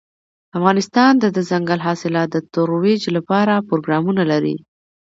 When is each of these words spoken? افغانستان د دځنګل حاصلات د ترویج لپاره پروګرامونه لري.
افغانستان 0.57 1.11
د 1.19 1.25
دځنګل 1.35 1.79
حاصلات 1.87 2.27
د 2.31 2.37
ترویج 2.53 3.01
لپاره 3.15 3.65
پروګرامونه 3.69 4.23
لري. 4.31 4.55